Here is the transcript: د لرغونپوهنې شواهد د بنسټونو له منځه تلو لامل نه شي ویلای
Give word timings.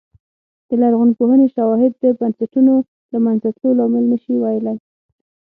د 0.67 0.69
لرغونپوهنې 0.81 1.47
شواهد 1.55 1.91
د 2.03 2.05
بنسټونو 2.19 2.73
له 3.11 3.17
منځه 3.25 3.47
تلو 3.57 3.71
لامل 3.79 4.03
نه 4.11 4.17
شي 4.23 4.35
ویلای 4.43 4.77